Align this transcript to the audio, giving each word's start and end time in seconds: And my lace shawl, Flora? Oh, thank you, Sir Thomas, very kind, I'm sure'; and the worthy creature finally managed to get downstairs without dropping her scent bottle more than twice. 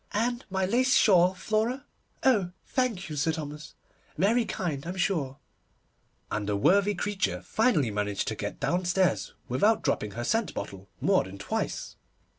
And 0.13 0.43
my 0.49 0.65
lace 0.65 0.95
shawl, 0.95 1.35
Flora? 1.35 1.85
Oh, 2.23 2.53
thank 2.65 3.07
you, 3.07 3.15
Sir 3.15 3.33
Thomas, 3.33 3.75
very 4.17 4.45
kind, 4.45 4.83
I'm 4.87 4.95
sure'; 4.97 5.37
and 6.31 6.49
the 6.49 6.55
worthy 6.55 6.95
creature 6.95 7.43
finally 7.43 7.91
managed 7.91 8.27
to 8.29 8.35
get 8.35 8.59
downstairs 8.59 9.35
without 9.47 9.83
dropping 9.83 10.13
her 10.13 10.23
scent 10.23 10.55
bottle 10.55 10.89
more 11.01 11.25
than 11.25 11.37
twice. 11.37 11.97